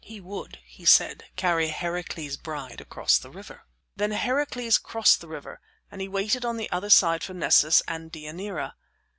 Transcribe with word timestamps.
He 0.03 0.19
would, 0.19 0.57
he 0.65 0.83
said, 0.83 1.25
carry 1.35 1.67
Heracles's 1.67 2.35
bride 2.35 2.81
across 2.81 3.19
the 3.19 3.29
river. 3.29 3.67
Then 3.95 4.09
Heracles 4.09 4.79
crossed 4.79 5.21
the 5.21 5.27
river, 5.27 5.61
and 5.91 6.01
he 6.01 6.07
waited 6.07 6.43
on 6.43 6.57
the 6.57 6.71
other 6.71 6.89
side 6.89 7.23
for 7.23 7.35
Nessus 7.35 7.83
and 7.87 8.11
Deianira. 8.11 8.73